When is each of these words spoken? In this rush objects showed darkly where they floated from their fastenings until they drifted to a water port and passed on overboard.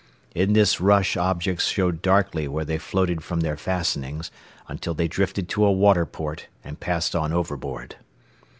In 0.33 0.53
this 0.53 0.81
rush 0.81 1.15
objects 1.15 1.67
showed 1.67 2.01
darkly 2.01 2.47
where 2.47 2.65
they 2.65 2.79
floated 2.79 3.23
from 3.23 3.41
their 3.41 3.55
fastenings 3.55 4.31
until 4.67 4.95
they 4.95 5.07
drifted 5.07 5.47
to 5.49 5.63
a 5.63 5.71
water 5.71 6.07
port 6.07 6.47
and 6.63 6.79
passed 6.79 7.15
on 7.15 7.31
overboard. 7.31 7.97